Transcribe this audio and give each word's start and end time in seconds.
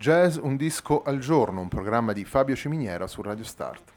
Jazz 0.00 0.38
Un 0.38 0.56
disco 0.56 1.02
al 1.02 1.18
giorno, 1.18 1.60
un 1.60 1.68
programma 1.68 2.14
di 2.14 2.24
Fabio 2.24 2.56
Ciminiera 2.56 3.06
su 3.06 3.20
Radio 3.20 3.44
Start. 3.44 3.92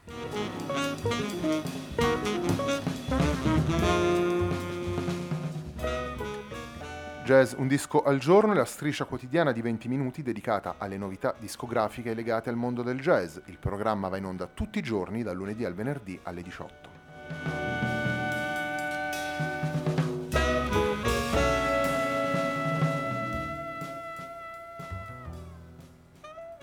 Jazz 7.24 7.54
Un 7.56 7.68
disco 7.70 8.04
al 8.04 8.18
giorno 8.18 8.52
è 8.52 8.56
la 8.56 8.66
striscia 8.66 9.06
quotidiana 9.06 9.54
di 9.54 9.62
20 9.62 9.88
minuti 9.88 10.22
dedicata 10.22 10.76
alle 10.78 10.98
novità 10.98 11.34
discografiche 11.40 12.14
legate 12.14 12.50
al 12.50 12.58
mondo 12.58 12.84
del 12.84 13.00
jazz. 13.00 13.38
Il 13.46 13.58
programma 13.58 14.10
va 14.10 14.18
in 14.18 14.26
onda 14.26 14.46
tutti 14.46 14.80
i 14.80 14.82
giorni, 14.82 15.24
dal 15.24 15.38
lunedì 15.38 15.64
al 15.64 15.74
venerdì 15.74 16.20
alle 16.24 16.42
18. 16.42 17.63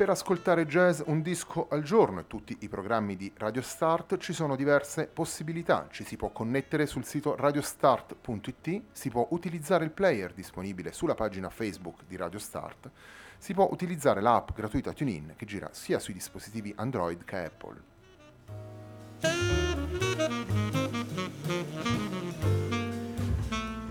Per 0.01 0.09
ascoltare 0.09 0.65
jazz 0.65 1.03
un 1.05 1.21
disco 1.21 1.69
al 1.69 1.83
giorno 1.83 2.21
e 2.21 2.27
tutti 2.27 2.57
i 2.61 2.71
programmi 2.71 3.17
di 3.17 3.31
Radio 3.37 3.61
Start 3.61 4.17
ci 4.17 4.33
sono 4.33 4.57
diverse 4.57 5.07
possibilità. 5.07 5.89
Ci 5.91 6.05
si 6.05 6.17
può 6.17 6.31
connettere 6.31 6.87
sul 6.87 7.05
sito 7.05 7.37
radiostart.it, 7.37 8.83
si 8.93 9.11
può 9.11 9.27
utilizzare 9.33 9.85
il 9.85 9.91
player 9.91 10.33
disponibile 10.33 10.93
sulla 10.93 11.15
pagina 11.15 11.51
Facebook 11.51 12.05
di 12.07 12.17
Radio 12.17 12.39
Start, 12.39 12.91
si 13.37 13.53
può 13.53 13.69
utilizzare 13.71 14.23
l'app 14.23 14.53
gratuita 14.55 14.95
TuneIn 14.95 15.35
che 15.37 15.45
gira 15.45 15.69
sia 15.73 15.99
sui 15.99 16.15
dispositivi 16.15 16.73
Android 16.77 17.23
che 17.23 17.37
Apple. 17.37 17.83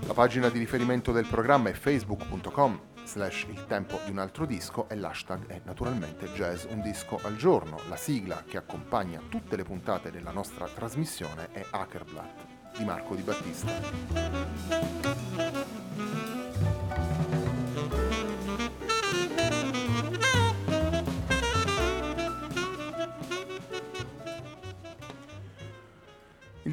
La 0.07 0.13
pagina 0.15 0.49
di 0.49 0.57
riferimento 0.57 1.11
del 1.11 1.27
programma 1.27 1.69
è 1.69 1.73
facebook.com 1.73 2.98
slash 3.09 3.47
il 3.49 3.65
tempo 3.65 3.99
di 4.05 4.11
un 4.11 4.19
altro 4.19 4.45
disco 4.45 4.87
e 4.87 4.95
l'hashtag 4.95 5.47
è 5.47 5.61
naturalmente 5.63 6.27
jazz 6.27 6.65
un 6.69 6.81
disco 6.81 7.19
al 7.23 7.35
giorno. 7.35 7.79
La 7.89 7.95
sigla 7.95 8.43
che 8.47 8.57
accompagna 8.57 9.19
tutte 9.29 9.55
le 9.55 9.63
puntate 9.63 10.11
della 10.11 10.31
nostra 10.31 10.67
trasmissione 10.67 11.49
è 11.51 11.65
Hackerblatt 11.71 12.77
di 12.77 12.85
Marco 12.85 13.15
Di 13.15 13.23
Battista. 13.23 13.67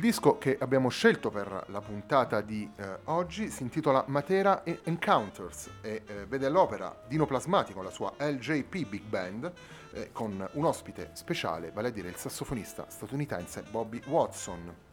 Disco 0.06 0.38
che 0.38 0.56
abbiamo 0.60 0.88
scelto 0.88 1.30
per 1.30 1.64
la 1.66 1.80
puntata 1.80 2.40
di 2.40 2.70
eh, 2.76 2.98
oggi 3.06 3.50
si 3.50 3.64
intitola 3.64 4.04
Matera 4.06 4.62
Encounters 4.64 5.68
e 5.80 6.02
eh, 6.06 6.26
vede 6.26 6.46
all'opera 6.46 6.96
Dino 7.08 7.26
Plasmati 7.26 7.72
con 7.72 7.82
la 7.82 7.90
sua 7.90 8.12
LJP 8.16 8.86
Big 8.86 9.02
Band 9.02 9.52
eh, 9.94 10.10
con 10.12 10.48
un 10.52 10.64
ospite 10.64 11.10
speciale, 11.14 11.72
vale 11.72 11.88
a 11.88 11.90
dire 11.90 12.08
il 12.08 12.14
sassofonista 12.14 12.86
statunitense 12.88 13.64
Bobby 13.68 14.00
Watson. 14.06 14.85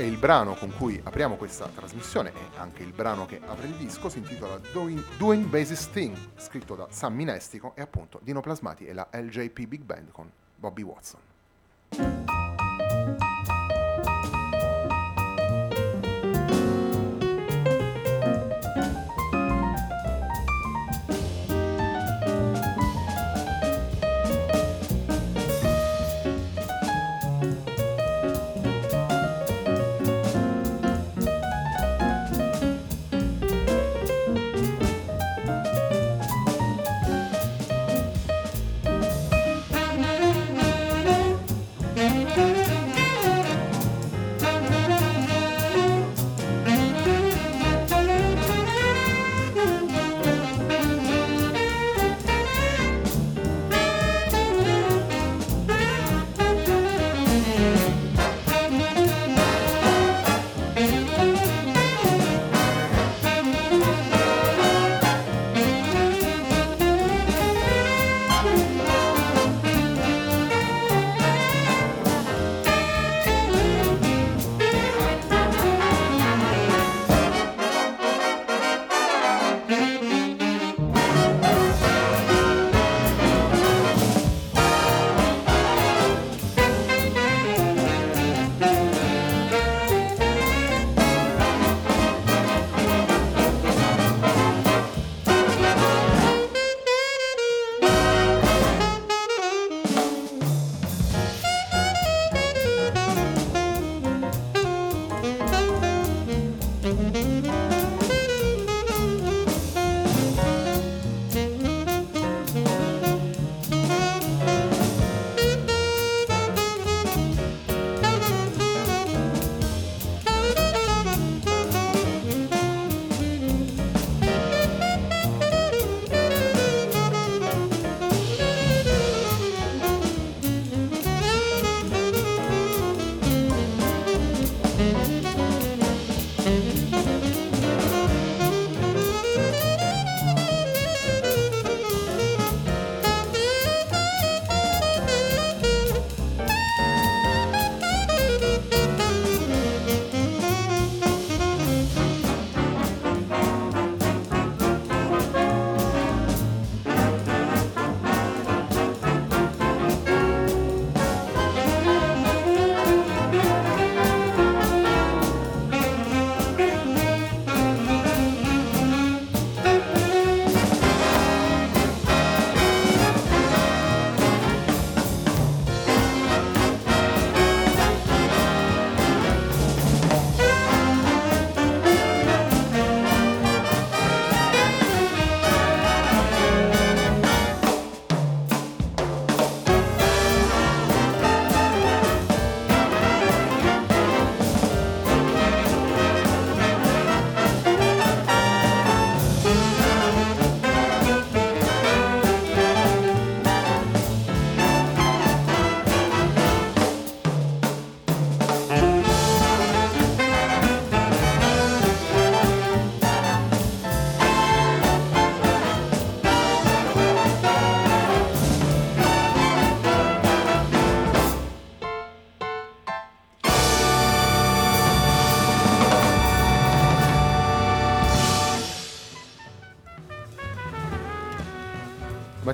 E 0.00 0.06
il 0.06 0.16
brano 0.16 0.54
con 0.54 0.74
cui 0.74 0.98
apriamo 1.04 1.36
questa 1.36 1.66
trasmissione 1.66 2.30
e 2.30 2.56
anche 2.56 2.82
il 2.82 2.90
brano 2.90 3.26
che 3.26 3.38
apre 3.44 3.66
il 3.66 3.74
disco 3.74 4.08
si 4.08 4.16
intitola 4.16 4.58
Doing, 4.72 5.04
Doing 5.18 5.44
Basis 5.44 5.90
Thing, 5.90 6.16
scritto 6.36 6.74
da 6.74 6.86
Sam 6.88 7.14
Minestico 7.14 7.74
e 7.76 7.82
appunto 7.82 8.18
Dino 8.22 8.40
Plasmati 8.40 8.86
e 8.86 8.94
la 8.94 9.06
LJP 9.12 9.66
Big 9.66 9.82
Band 9.82 10.10
con 10.10 10.30
Bobby 10.56 10.80
Watson. 10.80 11.20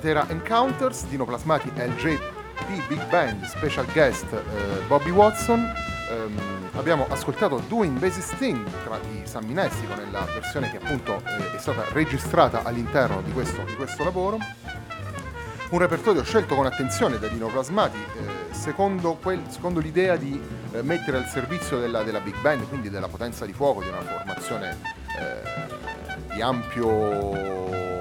Matera 0.07 0.25
Encounters, 0.29 1.05
Dino 1.07 1.25
Plasmati 1.25 1.69
LJP 1.75 2.87
Big 2.87 3.09
Band, 3.09 3.43
special 3.43 3.85
guest 3.91 4.23
eh, 4.31 4.85
Bobby 4.87 5.09
Watson. 5.09 5.59
Um, 5.59 6.69
abbiamo 6.75 7.05
ascoltato 7.09 7.61
Doing 7.67 7.99
Basis 7.99 8.33
Sting 8.33 8.63
tra 8.85 8.97
i 9.11 9.23
San 9.25 9.43
Minestico 9.43 9.95
nella 9.95 10.25
versione 10.33 10.71
che 10.71 10.77
appunto 10.77 11.21
eh, 11.25 11.55
è 11.55 11.59
stata 11.59 11.83
registrata 11.91 12.63
all'interno 12.63 13.21
di 13.21 13.33
questo, 13.33 13.63
di 13.63 13.75
questo 13.75 14.05
lavoro 14.05 14.37
un 15.71 15.79
repertorio 15.79 16.23
scelto 16.23 16.55
con 16.55 16.65
attenzione 16.65 17.19
da 17.19 17.27
Dino 17.27 17.47
Plasmati, 17.47 17.97
eh, 17.97 18.53
secondo, 18.53 19.15
quel, 19.21 19.41
secondo, 19.49 19.81
l'idea 19.81 20.15
di 20.15 20.41
eh, 20.71 20.81
mettere 20.83 21.17
al 21.17 21.25
servizio 21.25 21.79
della, 21.79 22.03
della, 22.03 22.21
big 22.21 22.39
band, 22.39 22.65
quindi 22.69 22.89
della 22.89 23.09
potenza 23.09 23.45
di 23.45 23.51
fuoco, 23.51 23.81
di 23.81 23.89
una 23.89 23.99
formazione 23.99 24.77
eh, 25.19 26.33
di 26.33 26.41
ampio 26.41 27.96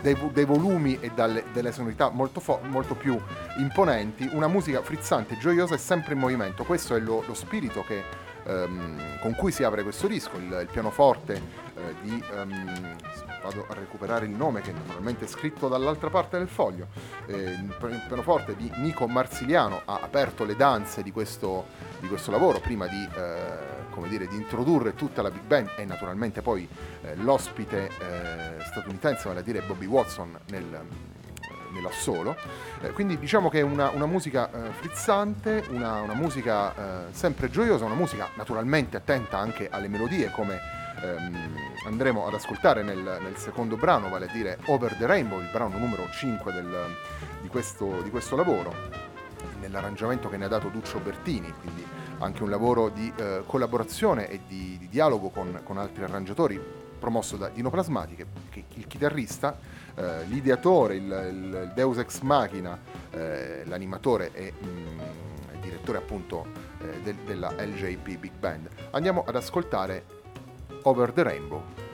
dei, 0.00 0.16
dei, 0.32 0.44
volumi 0.44 0.98
e 1.00 1.10
dalle, 1.14 1.44
delle 1.52 1.72
sonorità 1.72 2.10
molto, 2.10 2.40
fo- 2.40 2.60
molto, 2.64 2.94
più 2.94 3.20
imponenti, 3.58 4.28
una 4.32 4.48
musica 4.48 4.82
frizzante, 4.82 5.38
gioiosa 5.38 5.74
e 5.74 5.78
sempre 5.78 6.14
in 6.14 6.20
movimento. 6.20 6.64
Questo 6.64 6.94
è 6.94 7.00
lo, 7.00 7.22
lo 7.26 7.34
spirito 7.34 7.82
che, 7.82 8.02
ehm, 8.48 9.20
con 9.20 9.34
cui 9.34 9.52
si 9.52 9.62
apre 9.62 9.82
questo 9.82 10.06
disco, 10.06 10.36
il, 10.36 10.58
il 10.62 10.68
pianoforte 10.70 11.34
eh, 11.34 11.94
di 12.02 12.22
ehm, 12.32 12.96
vado 13.42 13.66
a 13.68 13.74
recuperare 13.74 14.26
il 14.26 14.32
nome 14.32 14.60
che 14.60 14.72
naturalmente 14.72 15.24
è 15.24 15.28
scritto 15.28 15.68
dall'altra 15.68 16.10
parte 16.10 16.38
del 16.38 16.48
foglio, 16.48 16.88
eh, 17.26 17.34
il 17.34 18.02
pianoforte 18.06 18.56
di 18.56 18.70
Nico 18.76 19.06
Marsiliano 19.06 19.82
ha 19.84 20.00
aperto 20.02 20.44
le 20.44 20.56
danze 20.56 21.02
di 21.02 21.12
questo, 21.12 21.66
di 22.00 22.08
questo 22.08 22.30
lavoro 22.30 22.60
prima 22.60 22.86
di, 22.86 23.08
eh, 23.16 24.08
dire, 24.08 24.26
di, 24.26 24.36
introdurre 24.36 24.94
tutta 24.94 25.22
la 25.22 25.30
big 25.30 25.42
band 25.42 25.70
e 25.76 25.84
naturalmente 25.84 26.42
poi 26.42 26.68
eh, 27.02 27.16
l'ospite 27.16 27.86
eh, 27.86 28.62
statunitense, 28.64 29.28
vale 29.28 29.40
a 29.40 29.42
dire 29.42 29.60
Bobby 29.62 29.86
Watson 29.86 30.38
nel, 30.48 30.86
nell'assolo. 31.78 32.36
Eh, 32.82 32.90
quindi 32.90 33.18
diciamo 33.18 33.48
che 33.48 33.60
è 33.60 33.62
una, 33.62 33.90
una 33.90 34.06
musica 34.06 34.50
eh, 34.50 34.70
frizzante, 34.72 35.64
una, 35.70 36.00
una 36.00 36.14
musica 36.14 36.74
eh, 37.08 37.12
sempre 37.12 37.48
gioiosa, 37.48 37.84
una 37.84 37.94
musica 37.94 38.28
naturalmente 38.34 38.96
attenta 38.96 39.38
anche 39.38 39.68
alle 39.70 39.88
melodie 39.88 40.30
come 40.30 40.60
ehm, 41.02 41.56
andremo 41.86 42.26
ad 42.26 42.34
ascoltare 42.34 42.82
nel, 42.82 42.98
nel, 42.98 43.36
secondo 43.36 43.76
brano, 43.76 44.08
vale 44.08 44.26
a 44.26 44.32
dire 44.32 44.58
Over 44.66 44.94
the 44.94 45.06
Rainbow, 45.06 45.40
il 45.40 45.48
brano 45.50 45.78
numero 45.78 46.08
5 46.10 46.52
del, 46.52 46.96
di, 47.40 47.48
questo, 47.48 48.02
di, 48.02 48.10
questo, 48.10 48.36
lavoro, 48.36 48.74
nell'arrangiamento 49.60 50.28
che 50.28 50.36
ne 50.36 50.44
ha 50.44 50.48
dato 50.48 50.68
Duccio 50.68 50.98
Bertini, 50.98 51.52
quindi 51.60 51.84
anche 52.18 52.42
un 52.42 52.50
lavoro 52.50 52.88
di 52.88 53.12
eh, 53.16 53.42
collaborazione 53.46 54.28
e 54.28 54.40
di, 54.46 54.76
di 54.78 54.88
dialogo 54.88 55.28
con, 55.28 55.60
con, 55.62 55.78
altri 55.78 56.02
arrangiatori 56.02 56.86
promosso 56.98 57.36
da 57.36 57.48
Dino 57.48 57.70
Plasmati, 57.70 58.14
che, 58.14 58.26
che 58.50 58.64
il 58.74 58.86
chitarrista, 58.86 59.58
eh, 59.94 60.24
l'ideatore, 60.26 60.96
il, 60.96 61.02
il, 61.04 61.72
Deus 61.74 61.98
Ex 61.98 62.20
Machina, 62.20 62.78
eh, 63.10 63.62
l'animatore 63.64 64.30
e 64.32 64.52
mh, 64.58 64.66
mm, 64.66 65.60
direttore 65.60 65.98
appunto 65.98 66.46
eh, 66.80 67.00
del, 67.02 67.16
della 67.24 67.52
LJP 67.52 68.18
Big 68.18 68.32
Band. 68.38 68.68
Andiamo 68.90 69.24
ad 69.26 69.36
ascoltare 69.36 70.04
Over 70.82 71.12
the 71.12 71.22
Rainbow. 71.22 71.87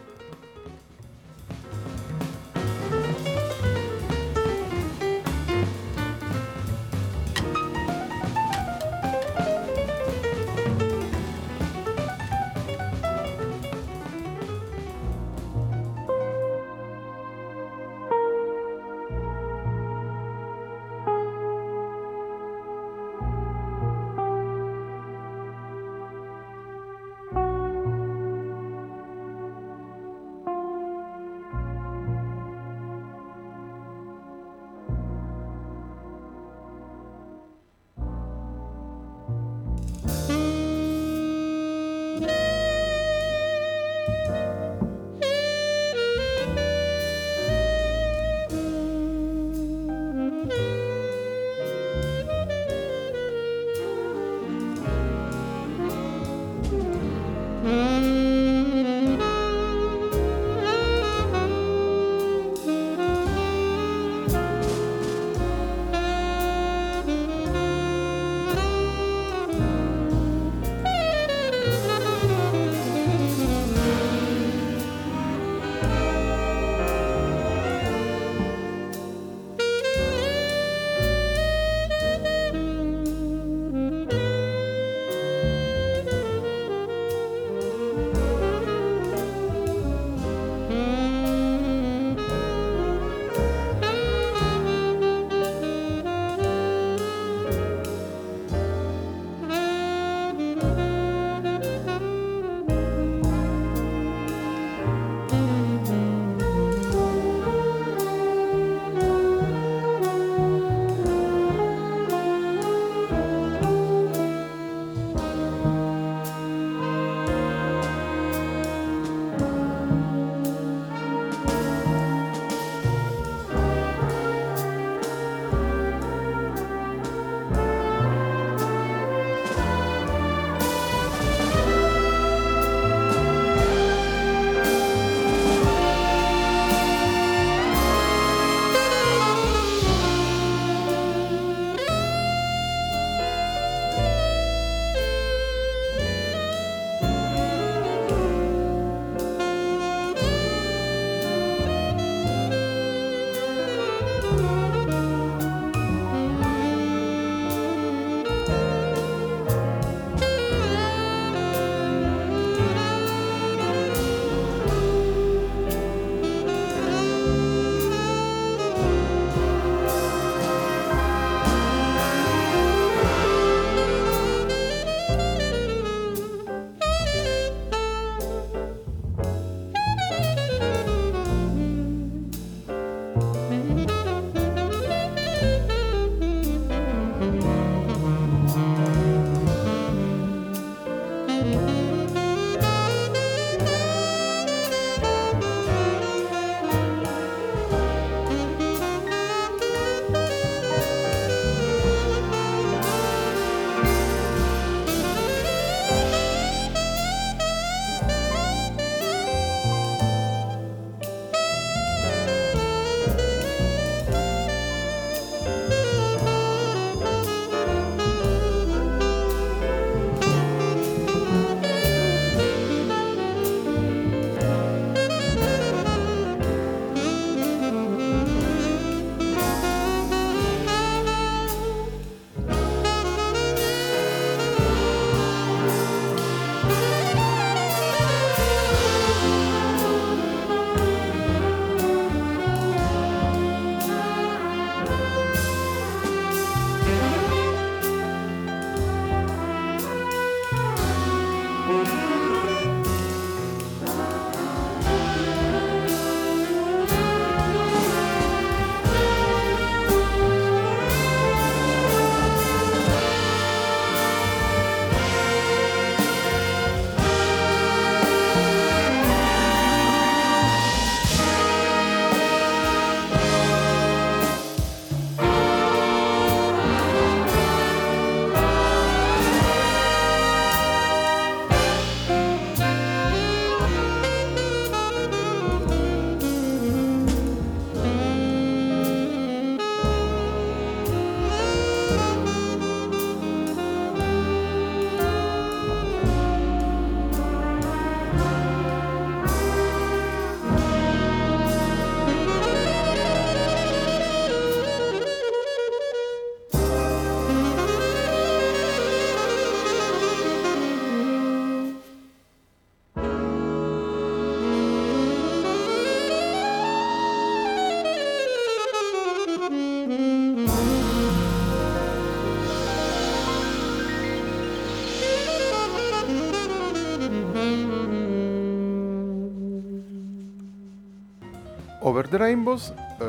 Over 332.04 332.18
the 332.18 332.22
Rainbows, 332.22 332.70
eh, 333.00 333.06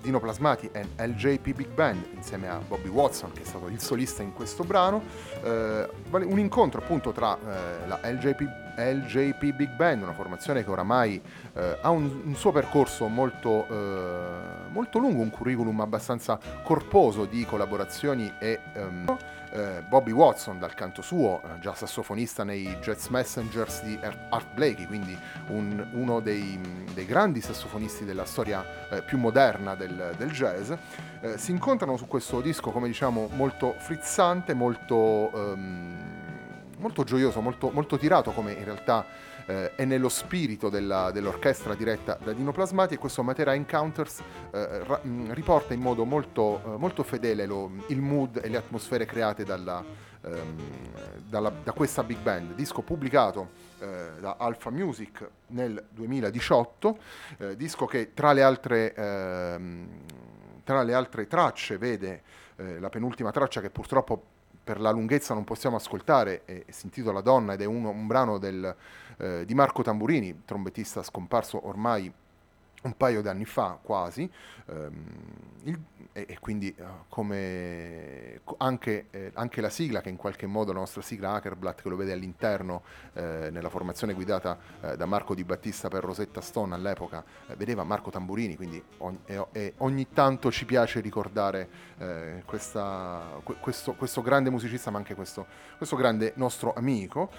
Dino 0.00 0.20
Plasmati 0.20 0.70
e 0.70 0.86
LJP 0.96 1.54
Big 1.54 1.66
Band 1.74 2.06
insieme 2.14 2.48
a 2.48 2.58
Bobby 2.58 2.86
Watson 2.86 3.32
che 3.32 3.42
è 3.42 3.44
stato 3.44 3.66
il 3.66 3.80
solista 3.80 4.22
in 4.22 4.32
questo 4.32 4.62
brano, 4.62 5.02
eh, 5.42 5.88
un 6.08 6.38
incontro 6.38 6.80
appunto 6.80 7.10
tra 7.10 7.36
eh, 7.36 7.88
la 7.88 7.98
LJP, 8.00 8.71
LJP, 8.76 9.52
Big 9.52 9.70
Band, 9.70 10.02
una 10.02 10.12
formazione 10.12 10.64
che 10.64 10.70
oramai 10.70 11.20
eh, 11.54 11.78
ha 11.80 11.90
un, 11.90 12.22
un, 12.24 12.34
suo 12.34 12.52
percorso 12.52 13.08
molto, 13.08 13.66
eh, 13.68 14.70
molto, 14.70 14.98
lungo, 14.98 15.22
un 15.22 15.30
curriculum 15.30 15.80
abbastanza 15.80 16.38
corposo 16.62 17.24
di 17.24 17.44
collaborazioni 17.44 18.32
e... 18.38 18.58
Um, 18.74 19.16
eh, 19.52 19.82
Bobby 19.86 20.12
Watson 20.12 20.58
dal 20.58 20.72
canto 20.72 21.02
suo, 21.02 21.42
eh, 21.42 21.58
già 21.60 21.74
sassofonista 21.74 22.42
nei 22.42 22.78
Jazz 22.80 23.08
Messengers 23.08 23.82
di 23.82 23.98
Art 24.00 24.54
Blakey, 24.54 24.86
quindi 24.86 25.16
un, 25.48 25.88
uno 25.92 26.20
dei, 26.20 26.58
dei, 26.94 27.04
grandi 27.04 27.42
sassofonisti 27.42 28.04
della 28.04 28.24
storia 28.24 28.64
eh, 28.88 29.02
più 29.02 29.18
moderna 29.18 29.74
del, 29.74 30.14
del 30.16 30.30
jazz, 30.30 30.72
eh, 31.20 31.36
si 31.36 31.50
incontrano 31.50 31.98
su 31.98 32.06
questo 32.06 32.40
disco, 32.40 32.70
come 32.70 32.88
diciamo, 32.88 33.28
molto 33.34 33.74
frizzante, 33.76 34.54
molto, 34.54 35.30
um, 35.34 35.98
molto 36.82 37.04
gioioso, 37.04 37.40
molto, 37.40 37.70
molto 37.70 37.96
tirato 37.96 38.32
come 38.32 38.52
in 38.52 38.64
realtà 38.64 39.06
eh, 39.46 39.74
è 39.74 39.84
nello 39.84 40.08
spirito 40.08 40.68
della, 40.68 41.10
dell'orchestra 41.12 41.74
diretta 41.74 42.18
da 42.22 42.32
Dino 42.32 42.52
Plasmati 42.52 42.94
e 42.94 42.98
questo 42.98 43.22
Matera 43.22 43.54
Encounters 43.54 44.20
eh, 44.50 44.84
ra- 44.84 45.00
mm, 45.06 45.30
riporta 45.30 45.72
in 45.72 45.80
modo 45.80 46.04
molto, 46.04 46.60
eh, 46.64 46.76
molto 46.76 47.02
fedele 47.04 47.46
lo, 47.46 47.70
il 47.86 48.00
mood 48.00 48.40
e 48.42 48.48
le 48.48 48.56
atmosfere 48.56 49.06
create 49.06 49.44
dalla, 49.44 49.82
ehm, 50.22 50.56
dalla, 51.28 51.50
da 51.50 51.72
questa 51.72 52.02
big 52.02 52.18
band, 52.18 52.54
disco 52.54 52.82
pubblicato 52.82 53.50
eh, 53.78 54.10
da 54.20 54.36
Alpha 54.38 54.70
Music 54.70 55.26
nel 55.48 55.82
2018, 55.90 56.98
eh, 57.38 57.56
disco 57.56 57.86
che 57.86 58.12
tra 58.14 58.32
le 58.32 58.42
altre, 58.42 58.92
ehm, 58.94 59.88
tra 60.64 60.82
le 60.82 60.94
altre 60.94 61.26
tracce 61.26 61.78
vede 61.78 62.22
eh, 62.56 62.80
la 62.80 62.88
penultima 62.88 63.30
traccia 63.30 63.60
che 63.60 63.70
purtroppo 63.70 64.24
per 64.62 64.80
la 64.80 64.90
lunghezza 64.90 65.34
non 65.34 65.44
possiamo 65.44 65.76
ascoltare, 65.76 66.42
e, 66.44 66.64
si 66.68 66.86
intitola 66.86 67.20
Donna 67.20 67.54
ed 67.54 67.62
è 67.62 67.64
uno, 67.64 67.90
un 67.90 68.06
brano 68.06 68.38
del, 68.38 68.74
eh, 69.18 69.44
di 69.44 69.54
Marco 69.54 69.82
Tamburini, 69.82 70.42
trombettista 70.44 71.02
scomparso 71.02 71.66
ormai 71.66 72.12
un 72.82 72.96
paio 72.96 73.22
di 73.22 73.28
anni 73.28 73.44
fa 73.44 73.78
quasi, 73.80 74.30
ehm, 74.66 75.04
il, 75.64 75.80
e, 76.12 76.26
e, 76.28 76.38
quindi 76.40 76.74
uh, 76.78 76.84
come 77.08 78.40
anche, 78.58 79.06
eh, 79.10 79.30
anche, 79.34 79.60
la 79.60 79.70
sigla, 79.70 80.00
che 80.00 80.10
in 80.10 80.16
qualche 80.16 80.46
modo 80.46 80.72
la 80.72 80.80
nostra 80.80 81.00
sigla 81.00 81.32
Hackerblatt, 81.32 81.80
che 81.80 81.88
lo 81.88 81.96
vede 81.96 82.12
all'interno 82.12 82.82
eh, 83.14 83.48
nella 83.50 83.70
formazione 83.70 84.12
guidata 84.12 84.58
eh, 84.82 84.96
da 84.96 85.06
Marco 85.06 85.34
Di 85.34 85.44
Battista 85.44 85.88
per 85.88 86.04
Rosetta 86.04 86.42
Stone 86.42 86.74
all'epoca, 86.74 87.24
eh, 87.46 87.56
vedeva 87.56 87.82
Marco 87.84 88.10
Tamburini, 88.10 88.56
quindi 88.56 88.82
ogni, 88.98 89.18
e, 89.52 89.74
ogni 89.78 90.08
tanto 90.10 90.50
ci 90.50 90.66
piace 90.66 91.00
ricordare 91.00 91.68
eh, 91.98 92.42
questa, 92.44 93.40
questo, 93.60 93.94
questo, 93.94 94.20
grande 94.20 94.50
musicista, 94.50 94.90
ma 94.90 94.98
anche 94.98 95.14
questo, 95.14 95.46
questo 95.78 95.96
grande 95.96 96.32
nostro 96.36 96.74
amico. 96.74 97.30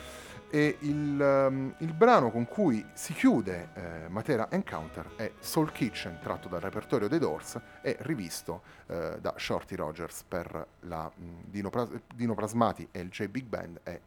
E 0.49 0.77
il, 0.81 1.19
um, 1.19 1.73
il, 1.79 1.93
brano 1.93 2.29
con 2.29 2.45
cui 2.45 2.85
si 2.93 3.13
chiude 3.13 3.69
eh, 3.73 4.07
Matera 4.09 4.51
Encounter 4.51 5.09
è 5.15 5.31
Soul 5.39 5.71
Kitchen, 5.71 6.19
tratto 6.21 6.47
dal 6.47 6.61
repertorio 6.61 7.07
dei 7.07 7.19
Doors 7.19 7.59
e 7.81 7.97
rivisto 7.99 8.61
eh, 8.87 9.17
da 9.19 9.33
Shorty 9.37 9.75
Rogers 9.75 10.23
per 10.27 10.67
la 10.81 11.11
mh, 11.13 11.25
mm, 11.25 11.39
Dino, 11.45 11.69
Pras- 11.69 11.91
Dino, 12.13 12.33
Plasmati 12.33 12.87
e 12.91 12.99
il 12.99 13.09
J 13.09 13.27
Big 13.27 13.45
Band 13.45 13.79
e 13.83 14.01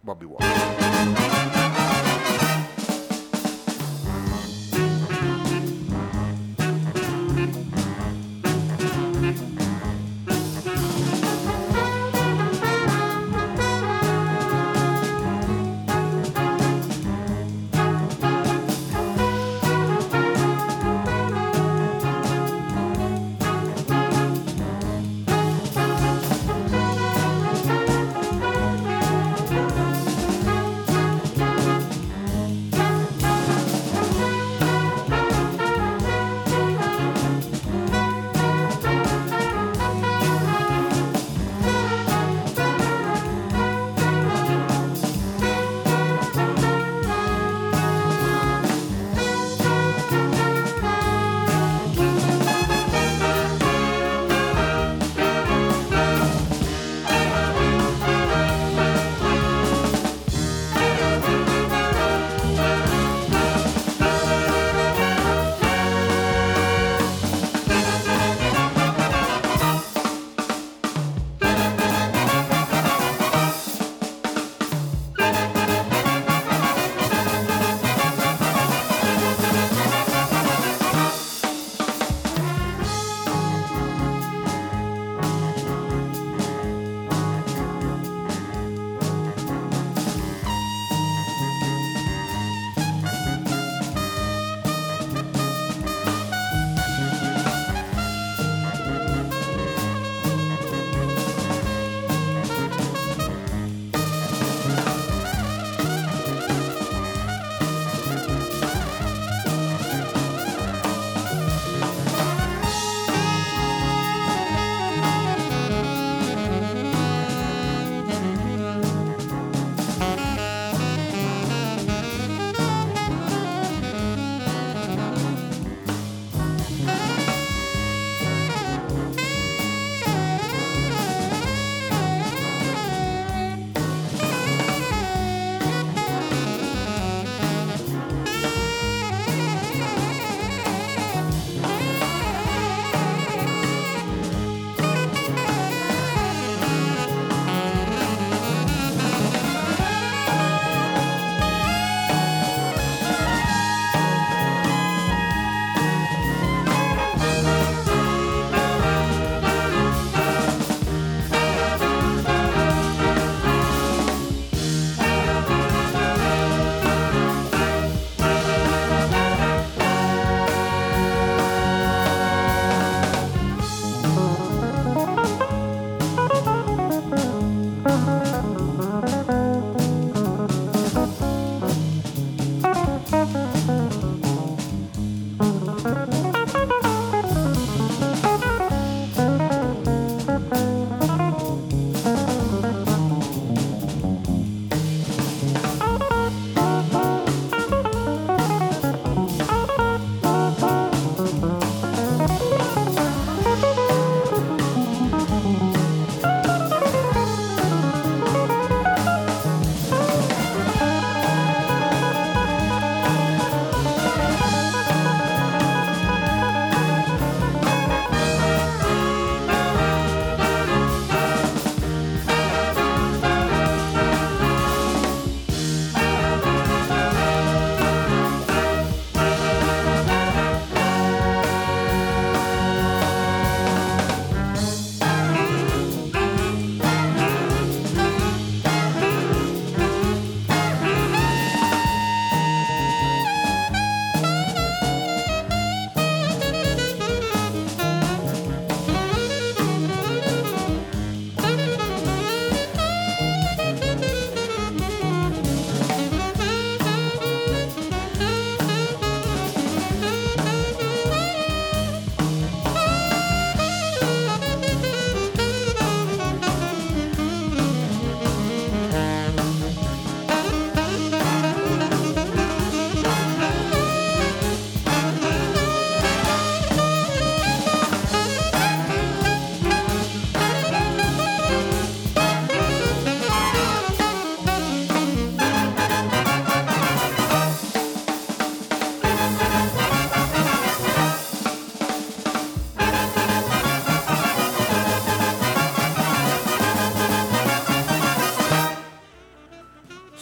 Bobby 0.00 0.24
Watson. 0.24 1.87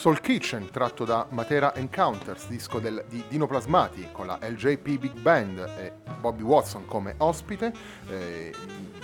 Soul 0.07 0.21
Kitchen 0.21 0.71
tratto 0.71 1.05
da 1.05 1.27
Matera 1.31 1.75
Encounters, 1.75 2.47
disco 2.47 2.79
del, 2.79 3.05
di 3.09 3.25
Dino 3.27 3.49
Plasmati 3.49 4.07
con 4.13 4.29
la 4.29 4.39
LJP 4.41 4.99
Big 4.99 5.19
Band 5.19 5.59
e 5.59 5.95
Bobby 6.21 6.43
Watson 6.43 6.87
come 6.87 7.17
ospite. 7.19 7.73
Eh, 8.09 8.55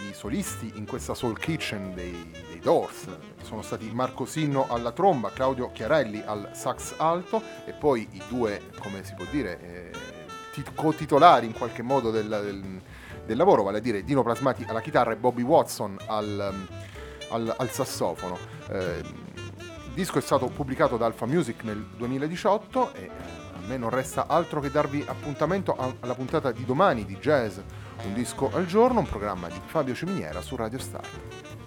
I 0.09 0.13
solisti 0.13 0.71
in 0.77 0.87
questa 0.87 1.15
Soul 1.15 1.37
Kitchen 1.41 1.93
dei, 1.93 2.31
dei 2.47 2.61
Doors 2.61 3.09
sono 3.43 3.63
stati 3.63 3.91
Marco 3.93 4.27
Sinno 4.27 4.69
alla 4.69 4.93
tromba, 4.93 5.33
Claudio 5.33 5.73
Chiarelli 5.73 6.23
al 6.25 6.51
sax 6.53 6.95
alto 6.99 7.43
e 7.65 7.73
poi 7.73 8.07
i 8.13 8.23
due, 8.29 8.61
come 8.79 9.03
si 9.03 9.15
può 9.15 9.25
dire, 9.29 9.59
eh, 9.61 10.63
co-titolari 10.73 11.47
in 11.47 11.53
qualche 11.53 11.83
modo 11.83 12.13
del, 12.13 12.29
del, 12.29 12.81
del, 13.27 13.37
lavoro, 13.37 13.65
vale 13.65 13.79
a 13.79 13.81
dire 13.81 14.05
Dino 14.05 14.23
Plasmati 14.23 14.65
alla 14.69 14.81
chitarra 14.81 15.11
e 15.11 15.17
Bobby 15.17 15.43
Watson 15.43 15.99
al, 16.07 16.55
al, 17.31 17.55
al 17.59 17.71
sassofono. 17.71 18.39
Eh, 18.71 19.32
il 19.93 19.99
disco 19.99 20.17
è 20.17 20.23
stato 20.23 20.47
pubblicato 20.47 20.97
da 20.97 21.05
Alpha 21.05 21.27
Music 21.27 21.65
nel 21.65 21.85
2018 21.99 22.95
e 22.95 23.11
a 23.53 23.67
me 23.67 23.77
non 23.77 23.91
resta 23.91 24.27
altro 24.27 24.59
che 24.59 24.71
darvi 24.71 25.05
appuntamento 25.07 25.77
alla 26.01 26.15
puntata 26.15 26.51
di 26.51 26.65
domani 26.65 27.05
di 27.05 27.19
Jazz, 27.19 27.59
un 28.05 28.15
disco 28.15 28.51
al 28.55 28.65
giorno, 28.65 29.01
un 29.01 29.07
programma 29.07 29.49
di 29.49 29.61
Fabio 29.67 29.95
Ciminiera 29.95 30.41
su 30.41 30.57
Radio 30.57 30.79
Star. 30.79 31.62